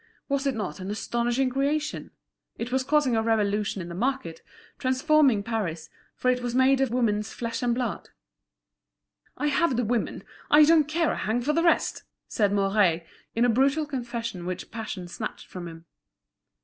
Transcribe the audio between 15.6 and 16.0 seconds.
him.